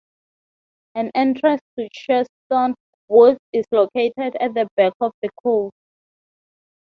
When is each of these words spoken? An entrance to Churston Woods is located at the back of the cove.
An 0.95 1.11
entrance 1.13 1.61
to 1.77 1.87
Churston 1.95 2.73
Woods 3.07 3.37
is 3.53 3.65
located 3.71 4.35
at 4.39 4.55
the 4.55 4.67
back 4.75 4.93
of 4.99 5.11
the 5.21 5.29
cove. 5.43 5.69